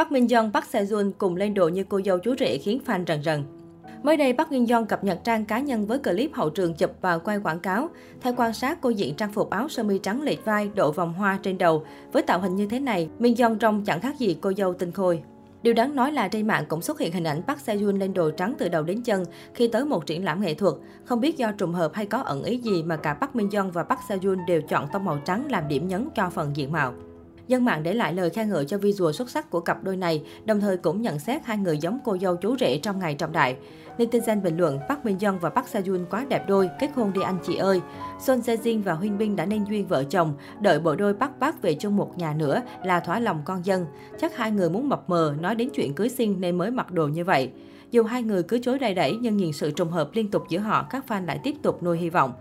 Park 0.00 0.12
Min 0.12 0.26
Young, 0.28 0.52
Park 0.52 0.66
Se 0.66 0.84
Jun 0.84 1.10
cùng 1.18 1.36
lên 1.36 1.54
đồ 1.54 1.68
như 1.68 1.84
cô 1.84 2.00
dâu 2.04 2.18
chú 2.18 2.34
rể 2.38 2.58
khiến 2.58 2.80
fan 2.86 3.04
rần 3.06 3.22
rần. 3.22 3.44
Mới 4.02 4.16
đây, 4.16 4.32
Park 4.32 4.52
Min 4.52 4.66
Young 4.66 4.86
cập 4.86 5.04
nhật 5.04 5.18
trang 5.24 5.44
cá 5.44 5.58
nhân 5.60 5.86
với 5.86 5.98
clip 5.98 6.34
hậu 6.34 6.50
trường 6.50 6.74
chụp 6.74 6.90
và 7.00 7.18
quay 7.18 7.38
quảng 7.38 7.60
cáo. 7.60 7.88
Theo 8.20 8.34
quan 8.36 8.52
sát, 8.52 8.78
cô 8.80 8.90
diện 8.90 9.14
trang 9.14 9.32
phục 9.32 9.50
áo 9.50 9.68
sơ 9.68 9.82
mi 9.82 9.98
trắng 9.98 10.22
lệch 10.22 10.44
vai, 10.44 10.70
độ 10.74 10.92
vòng 10.92 11.12
hoa 11.12 11.38
trên 11.42 11.58
đầu. 11.58 11.84
Với 12.12 12.22
tạo 12.22 12.40
hình 12.40 12.56
như 12.56 12.66
thế 12.66 12.80
này, 12.80 13.08
Min 13.18 13.34
Young 13.38 13.58
trông 13.58 13.84
chẳng 13.84 14.00
khác 14.00 14.18
gì 14.18 14.36
cô 14.40 14.52
dâu 14.56 14.74
tinh 14.74 14.92
khôi. 14.92 15.22
Điều 15.62 15.74
đáng 15.74 15.96
nói 15.96 16.12
là 16.12 16.28
trên 16.28 16.46
mạng 16.46 16.64
cũng 16.68 16.82
xuất 16.82 16.98
hiện 16.98 17.12
hình 17.12 17.24
ảnh 17.24 17.42
Park 17.42 17.58
Seo-joon 17.66 17.98
lên 17.98 18.14
đồ 18.14 18.30
trắng 18.30 18.54
từ 18.58 18.68
đầu 18.68 18.82
đến 18.82 19.02
chân 19.02 19.24
khi 19.54 19.68
tới 19.68 19.84
một 19.84 20.06
triển 20.06 20.24
lãm 20.24 20.40
nghệ 20.40 20.54
thuật. 20.54 20.74
Không 21.04 21.20
biết 21.20 21.36
do 21.36 21.52
trùng 21.52 21.72
hợp 21.72 21.94
hay 21.94 22.06
có 22.06 22.18
ẩn 22.18 22.42
ý 22.42 22.56
gì 22.56 22.82
mà 22.82 22.96
cả 22.96 23.14
Park 23.14 23.36
Min 23.36 23.50
Young 23.50 23.70
và 23.70 23.82
Park 23.82 24.00
Seo-joon 24.08 24.46
đều 24.46 24.60
chọn 24.62 24.88
tông 24.92 25.04
màu 25.04 25.18
trắng 25.24 25.46
làm 25.50 25.68
điểm 25.68 25.88
nhấn 25.88 26.08
cho 26.14 26.30
phần 26.30 26.56
diện 26.56 26.72
mạo. 26.72 26.92
Dân 27.50 27.64
mạng 27.64 27.82
để 27.82 27.94
lại 27.94 28.14
lời 28.14 28.30
khen 28.30 28.48
ngợi 28.48 28.64
cho 28.64 28.78
visual 28.78 29.12
xuất 29.12 29.30
sắc 29.30 29.50
của 29.50 29.60
cặp 29.60 29.84
đôi 29.84 29.96
này, 29.96 30.22
đồng 30.44 30.60
thời 30.60 30.76
cũng 30.76 31.02
nhận 31.02 31.18
xét 31.18 31.44
hai 31.44 31.56
người 31.56 31.78
giống 31.78 31.98
cô 32.04 32.16
dâu 32.20 32.36
chú 32.36 32.56
rể 32.60 32.78
trong 32.78 32.98
ngày 32.98 33.14
trọng 33.14 33.32
đại. 33.32 33.56
Netizen 33.98 34.42
bình 34.42 34.56
luận 34.56 34.78
Park 34.88 35.04
Min 35.04 35.16
Young 35.22 35.38
và 35.38 35.50
Park 35.50 35.68
Seo 35.68 35.82
Joon 35.82 36.04
quá 36.10 36.26
đẹp 36.28 36.44
đôi, 36.48 36.68
kết 36.80 36.90
hôn 36.94 37.12
đi 37.12 37.20
anh 37.22 37.38
chị 37.46 37.56
ơi. 37.56 37.80
Son 38.20 38.42
Se 38.42 38.56
Jin 38.56 38.82
và 38.82 38.92
Huynh 38.92 39.18
Bin 39.18 39.36
đã 39.36 39.46
nên 39.46 39.64
duyên 39.64 39.86
vợ 39.86 40.04
chồng, 40.04 40.34
đợi 40.60 40.80
bộ 40.80 40.96
đôi 40.96 41.14
Park 41.14 41.32
Park 41.40 41.62
về 41.62 41.74
chung 41.74 41.96
một 41.96 42.18
nhà 42.18 42.34
nữa 42.34 42.62
là 42.84 43.00
thỏa 43.00 43.20
lòng 43.20 43.42
con 43.44 43.66
dân. 43.66 43.86
Chắc 44.20 44.36
hai 44.36 44.50
người 44.50 44.70
muốn 44.70 44.88
mập 44.88 45.10
mờ 45.10 45.34
nói 45.40 45.54
đến 45.54 45.68
chuyện 45.74 45.94
cưới 45.94 46.08
xin 46.08 46.40
nên 46.40 46.58
mới 46.58 46.70
mặc 46.70 46.92
đồ 46.92 47.06
như 47.06 47.24
vậy. 47.24 47.50
Dù 47.90 48.02
hai 48.02 48.22
người 48.22 48.42
cứ 48.42 48.58
chối 48.62 48.78
đầy 48.78 48.94
đẩy 48.94 49.16
nhưng 49.20 49.36
nhìn 49.36 49.52
sự 49.52 49.70
trùng 49.70 49.90
hợp 49.90 50.10
liên 50.12 50.30
tục 50.30 50.42
giữa 50.48 50.58
họ, 50.58 50.86
các 50.90 51.04
fan 51.08 51.26
lại 51.26 51.40
tiếp 51.42 51.54
tục 51.62 51.82
nuôi 51.82 51.98
hy 51.98 52.10
vọng. 52.10 52.32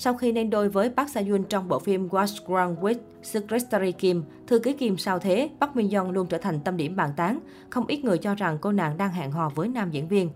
Sau 0.00 0.14
khi 0.14 0.32
nên 0.32 0.50
đôi 0.50 0.68
với 0.68 0.90
Park 0.90 1.10
Seo-yoon 1.10 1.42
trong 1.42 1.68
bộ 1.68 1.78
phim 1.78 2.08
What's 2.08 2.46
Wrong 2.46 2.76
with 2.76 2.94
Secretary 3.22 3.92
Kim, 3.92 4.24
thư 4.46 4.58
ký 4.58 4.72
Kim 4.72 4.96
sao 4.96 5.18
thế, 5.18 5.50
Park 5.60 5.76
Min 5.76 5.90
Young 5.90 6.10
luôn 6.10 6.26
trở 6.26 6.38
thành 6.38 6.60
tâm 6.60 6.76
điểm 6.76 6.96
bàn 6.96 7.10
tán. 7.16 7.40
Không 7.70 7.86
ít 7.86 8.04
người 8.04 8.18
cho 8.18 8.34
rằng 8.34 8.58
cô 8.60 8.72
nàng 8.72 8.96
đang 8.96 9.12
hẹn 9.12 9.30
hò 9.30 9.48
với 9.54 9.68
nam 9.68 9.90
diễn 9.90 10.08
viên. 10.08 10.30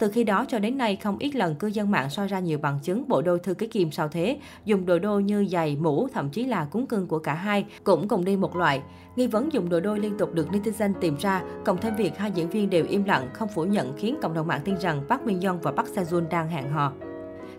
Từ 0.00 0.08
khi 0.10 0.24
đó 0.24 0.44
cho 0.48 0.58
đến 0.58 0.78
nay, 0.78 0.96
không 0.96 1.18
ít 1.18 1.34
lần 1.34 1.54
cư 1.54 1.66
dân 1.66 1.90
mạng 1.90 2.10
soi 2.10 2.28
ra 2.28 2.40
nhiều 2.40 2.58
bằng 2.58 2.78
chứng 2.82 3.08
bộ 3.08 3.22
đôi 3.22 3.38
thư 3.38 3.54
ký 3.54 3.66
Kim 3.66 3.90
sao 3.90 4.08
thế, 4.08 4.38
dùng 4.64 4.86
đồ 4.86 4.98
đôi 4.98 5.22
như 5.22 5.46
giày, 5.50 5.76
mũ, 5.80 6.08
thậm 6.12 6.30
chí 6.30 6.44
là 6.44 6.64
cúng 6.64 6.86
cưng 6.86 7.06
của 7.06 7.18
cả 7.18 7.34
hai, 7.34 7.66
cũng 7.84 8.08
cùng 8.08 8.24
đi 8.24 8.36
một 8.36 8.56
loại. 8.56 8.82
Nghi 9.16 9.26
vấn 9.26 9.52
dùng 9.52 9.68
đồ 9.68 9.80
đôi 9.80 10.00
liên 10.00 10.18
tục 10.18 10.34
được 10.34 10.48
netizen 10.50 10.92
tìm 11.00 11.16
ra, 11.20 11.42
cộng 11.64 11.80
thêm 11.80 11.96
việc 11.96 12.18
hai 12.18 12.30
diễn 12.30 12.50
viên 12.50 12.70
đều 12.70 12.84
im 12.88 13.04
lặng, 13.04 13.28
không 13.32 13.48
phủ 13.48 13.64
nhận 13.64 13.92
khiến 13.96 14.18
cộng 14.22 14.34
đồng 14.34 14.46
mạng 14.46 14.60
tin 14.64 14.74
rằng 14.80 15.02
Park 15.08 15.22
Min 15.22 15.40
Young 15.40 15.60
và 15.60 15.72
Park 15.72 15.88
Seo 15.88 16.04
Joon 16.04 16.28
đang 16.28 16.48
hẹn 16.48 16.70
hò. 16.70 16.92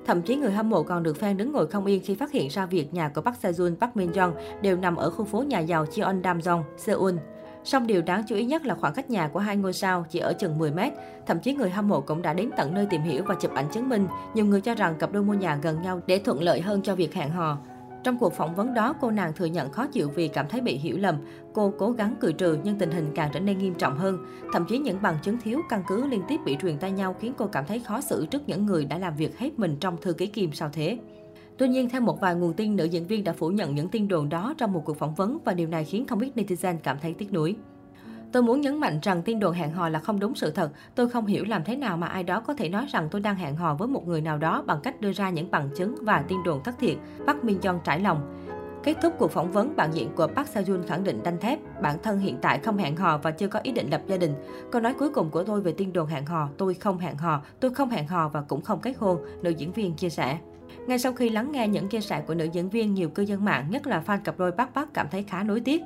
Thậm 0.07 0.21
chí 0.21 0.35
người 0.35 0.51
hâm 0.51 0.69
mộ 0.69 0.83
còn 0.83 1.03
được 1.03 1.17
fan 1.19 1.37
đứng 1.37 1.51
ngồi 1.51 1.67
không 1.67 1.85
yên 1.85 2.01
khi 2.05 2.15
phát 2.15 2.31
hiện 2.31 2.47
ra 2.47 2.65
việc 2.65 2.93
nhà 2.93 3.09
của 3.09 3.21
Park 3.21 3.37
Seo-joon, 3.41 3.75
Park 3.75 3.95
Min 3.95 4.13
Young 4.13 4.33
đều 4.61 4.77
nằm 4.77 4.95
ở 4.95 5.09
khu 5.09 5.25
phố 5.25 5.43
nhà 5.43 5.59
giàu 5.59 5.85
Cheon 5.85 6.21
Dam-dong, 6.21 6.63
Seoul. 6.77 7.15
Song 7.63 7.87
điều 7.87 8.01
đáng 8.01 8.23
chú 8.27 8.35
ý 8.35 8.45
nhất 8.45 8.65
là 8.65 8.75
khoảng 8.75 8.93
cách 8.93 9.09
nhà 9.09 9.27
của 9.27 9.39
hai 9.39 9.57
ngôi 9.57 9.73
sao 9.73 10.05
chỉ 10.09 10.19
ở 10.19 10.33
chừng 10.33 10.57
10 10.57 10.71
mét. 10.71 10.93
Thậm 11.25 11.39
chí 11.39 11.53
người 11.53 11.69
hâm 11.69 11.87
mộ 11.87 12.01
cũng 12.01 12.21
đã 12.21 12.33
đến 12.33 12.49
tận 12.57 12.73
nơi 12.73 12.85
tìm 12.89 13.01
hiểu 13.01 13.23
và 13.25 13.35
chụp 13.35 13.51
ảnh 13.53 13.69
chứng 13.71 13.89
minh. 13.89 14.07
Nhiều 14.33 14.45
người 14.45 14.61
cho 14.61 14.75
rằng 14.75 14.95
cặp 14.99 15.11
đôi 15.11 15.23
mua 15.23 15.33
nhà 15.33 15.59
gần 15.61 15.81
nhau 15.81 16.01
để 16.07 16.19
thuận 16.19 16.41
lợi 16.41 16.61
hơn 16.61 16.81
cho 16.81 16.95
việc 16.95 17.13
hẹn 17.13 17.29
hò. 17.29 17.57
Trong 18.07 18.17
cuộc 18.17 18.33
phỏng 18.33 18.55
vấn 18.55 18.73
đó, 18.73 18.93
cô 19.01 19.11
nàng 19.11 19.33
thừa 19.33 19.45
nhận 19.45 19.71
khó 19.71 19.87
chịu 19.87 20.09
vì 20.09 20.27
cảm 20.27 20.45
thấy 20.49 20.61
bị 20.61 20.77
hiểu 20.77 20.97
lầm. 20.97 21.15
Cô 21.53 21.73
cố 21.77 21.91
gắng 21.91 22.15
cười 22.19 22.33
trừ 22.33 22.57
nhưng 22.63 22.79
tình 22.79 22.91
hình 22.91 23.11
càng 23.15 23.29
trở 23.33 23.39
nên 23.39 23.57
nghiêm 23.57 23.73
trọng 23.73 23.97
hơn. 23.97 24.17
Thậm 24.53 24.65
chí 24.69 24.77
những 24.77 25.01
bằng 25.01 25.17
chứng 25.23 25.37
thiếu 25.37 25.61
căn 25.69 25.83
cứ 25.87 26.07
liên 26.07 26.21
tiếp 26.27 26.39
bị 26.45 26.57
truyền 26.61 26.77
tay 26.77 26.91
nhau 26.91 27.15
khiến 27.19 27.33
cô 27.37 27.47
cảm 27.47 27.65
thấy 27.65 27.79
khó 27.79 28.01
xử 28.01 28.25
trước 28.25 28.49
những 28.49 28.65
người 28.65 28.85
đã 28.85 28.97
làm 28.97 29.15
việc 29.15 29.39
hết 29.39 29.59
mình 29.59 29.77
trong 29.79 29.97
thư 30.01 30.13
ký 30.13 30.27
Kim 30.27 30.51
sao 30.51 30.69
thế. 30.73 30.97
Tuy 31.57 31.67
nhiên, 31.67 31.89
theo 31.89 32.01
một 32.01 32.21
vài 32.21 32.35
nguồn 32.35 32.53
tin, 32.53 32.75
nữ 32.75 32.85
diễn 32.85 33.07
viên 33.07 33.23
đã 33.23 33.33
phủ 33.33 33.49
nhận 33.49 33.75
những 33.75 33.89
tin 33.89 34.07
đồn 34.07 34.29
đó 34.29 34.53
trong 34.57 34.73
một 34.73 34.81
cuộc 34.85 34.97
phỏng 34.97 35.15
vấn 35.15 35.37
và 35.45 35.53
điều 35.53 35.67
này 35.67 35.85
khiến 35.85 36.07
không 36.07 36.19
ít 36.19 36.31
netizen 36.35 36.75
cảm 36.83 36.97
thấy 37.01 37.13
tiếc 37.13 37.33
nuối. 37.33 37.55
Tôi 38.37 38.43
muốn 38.43 38.61
nhấn 38.61 38.79
mạnh 38.79 38.99
rằng 39.01 39.21
tin 39.21 39.39
đồn 39.39 39.53
hẹn 39.53 39.71
hò 39.71 39.89
là 39.89 39.99
không 39.99 40.19
đúng 40.19 40.35
sự 40.35 40.51
thật. 40.51 40.71
Tôi 40.95 41.09
không 41.09 41.25
hiểu 41.25 41.45
làm 41.47 41.63
thế 41.63 41.75
nào 41.75 41.97
mà 41.97 42.07
ai 42.07 42.23
đó 42.23 42.39
có 42.39 42.53
thể 42.53 42.69
nói 42.69 42.85
rằng 42.89 43.07
tôi 43.11 43.21
đang 43.21 43.35
hẹn 43.35 43.55
hò 43.55 43.75
với 43.75 43.87
một 43.87 44.07
người 44.07 44.21
nào 44.21 44.37
đó 44.37 44.63
bằng 44.67 44.79
cách 44.83 45.01
đưa 45.01 45.11
ra 45.11 45.29
những 45.29 45.51
bằng 45.51 45.69
chứng 45.75 45.95
và 46.01 46.23
tin 46.27 46.43
đồn 46.43 46.63
thất 46.63 46.75
thiệt. 46.79 46.97
Park 47.27 47.43
Min 47.43 47.61
Young 47.61 47.79
trải 47.83 47.99
lòng. 47.99 48.45
Kết 48.83 48.97
thúc 49.01 49.13
cuộc 49.19 49.31
phỏng 49.31 49.51
vấn, 49.51 49.75
bạn 49.75 49.93
diện 49.93 50.09
của 50.15 50.27
Park 50.27 50.47
Seo 50.47 50.63
Joon 50.63 50.87
khẳng 50.87 51.03
định 51.03 51.23
đanh 51.23 51.39
thép, 51.39 51.81
bản 51.81 51.97
thân 52.03 52.19
hiện 52.19 52.37
tại 52.41 52.59
không 52.59 52.77
hẹn 52.77 52.95
hò 52.95 53.17
và 53.17 53.31
chưa 53.31 53.47
có 53.47 53.59
ý 53.63 53.71
định 53.71 53.89
lập 53.89 54.01
gia 54.07 54.17
đình. 54.17 54.33
Câu 54.71 54.81
nói 54.81 54.93
cuối 54.93 55.09
cùng 55.09 55.29
của 55.29 55.43
tôi 55.43 55.61
về 55.61 55.71
tin 55.71 55.93
đồn 55.93 56.07
hẹn 56.07 56.25
hò, 56.25 56.49
tôi 56.57 56.73
không 56.73 56.97
hẹn 56.97 57.17
hò, 57.17 57.41
tôi 57.59 57.73
không 57.73 57.89
hẹn 57.89 58.07
hò 58.07 58.29
và 58.29 58.41
cũng 58.41 58.61
không 58.61 58.79
kết 58.79 58.93
hôn, 58.97 59.17
nữ 59.41 59.49
diễn 59.49 59.71
viên 59.71 59.95
chia 59.95 60.09
sẻ. 60.09 60.37
Ngay 60.87 60.99
sau 60.99 61.13
khi 61.13 61.29
lắng 61.29 61.51
nghe 61.51 61.67
những 61.67 61.87
chia 61.87 62.01
sẻ 62.01 62.23
của 62.27 62.33
nữ 62.33 62.45
diễn 62.45 62.69
viên, 62.69 62.93
nhiều 62.93 63.09
cư 63.09 63.23
dân 63.23 63.45
mạng, 63.45 63.65
nhất 63.69 63.87
là 63.87 64.03
fan 64.05 64.19
cặp 64.23 64.39
đôi 64.39 64.51
Park 64.51 64.69
Park 64.75 64.93
cảm 64.93 65.07
thấy 65.11 65.23
khá 65.23 65.43
nối 65.43 65.59
tiếc. 65.59 65.81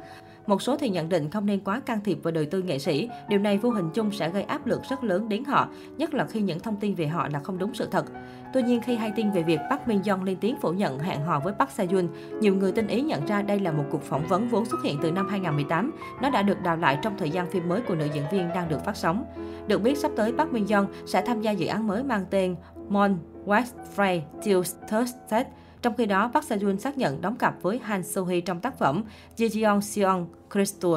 Một 0.47 0.61
số 0.61 0.77
thì 0.77 0.89
nhận 0.89 1.09
định 1.09 1.29
không 1.29 1.45
nên 1.45 1.59
quá 1.59 1.79
can 1.79 1.99
thiệp 2.03 2.17
vào 2.23 2.31
đời 2.31 2.45
tư 2.45 2.61
nghệ 2.61 2.79
sĩ. 2.79 3.09
Điều 3.29 3.39
này 3.39 3.57
vô 3.57 3.69
hình 3.69 3.89
chung 3.93 4.11
sẽ 4.11 4.29
gây 4.29 4.43
áp 4.43 4.67
lực 4.67 4.81
rất 4.89 5.03
lớn 5.03 5.29
đến 5.29 5.43
họ, 5.43 5.67
nhất 5.97 6.13
là 6.13 6.25
khi 6.25 6.41
những 6.41 6.59
thông 6.59 6.75
tin 6.75 6.95
về 6.95 7.07
họ 7.07 7.27
là 7.33 7.39
không 7.39 7.57
đúng 7.57 7.73
sự 7.73 7.87
thật. 7.91 8.05
Tuy 8.53 8.63
nhiên, 8.63 8.81
khi 8.81 8.95
hay 8.95 9.11
tin 9.15 9.31
về 9.31 9.43
việc 9.43 9.59
Park 9.69 9.87
Min 9.87 10.01
Young 10.07 10.23
lên 10.23 10.37
tiếng 10.41 10.55
phủ 10.61 10.71
nhận 10.71 10.99
hẹn 10.99 11.21
hò 11.21 11.39
với 11.39 11.53
Park 11.53 11.71
Seo 11.71 11.87
Joon, 11.87 12.07
nhiều 12.39 12.55
người 12.55 12.71
tinh 12.71 12.87
ý 12.87 13.01
nhận 13.01 13.25
ra 13.25 13.41
đây 13.41 13.59
là 13.59 13.71
một 13.71 13.83
cuộc 13.91 14.03
phỏng 14.03 14.27
vấn 14.27 14.47
vốn 14.47 14.65
xuất 14.65 14.83
hiện 14.83 14.97
từ 15.01 15.11
năm 15.11 15.27
2018. 15.27 15.91
Nó 16.21 16.29
đã 16.29 16.41
được 16.41 16.61
đào 16.61 16.77
lại 16.77 16.99
trong 17.01 17.17
thời 17.17 17.29
gian 17.29 17.49
phim 17.49 17.69
mới 17.69 17.81
của 17.81 17.95
nữ 17.95 18.07
diễn 18.13 18.23
viên 18.31 18.49
đang 18.49 18.69
được 18.69 18.85
phát 18.85 18.97
sóng. 18.97 19.25
Được 19.67 19.81
biết, 19.81 19.97
sắp 19.97 20.11
tới 20.15 20.33
Park 20.37 20.53
Min 20.53 20.65
Young 20.67 20.87
sẽ 21.05 21.23
tham 21.25 21.41
gia 21.41 21.51
dự 21.51 21.67
án 21.67 21.87
mới 21.87 22.03
mang 22.03 22.25
tên 22.29 22.55
Mon 22.89 23.17
West 23.45 23.73
Frey 23.95 24.21
Till 24.43 24.61
Thursday 24.89 25.45
trong 25.81 25.95
khi 25.97 26.05
đó, 26.05 26.31
Park 26.33 26.45
Seo-joon 26.45 26.77
xác 26.77 26.97
nhận 26.97 27.21
đóng 27.21 27.35
cặp 27.35 27.61
với 27.61 27.79
Han 27.83 28.01
So-hee 28.01 28.41
trong 28.41 28.59
tác 28.59 28.77
phẩm 28.77 29.03
Jejeon 29.37 29.81
Seon 29.81 30.25
Crystal. 30.51 30.91